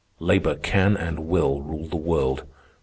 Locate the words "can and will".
0.55-1.61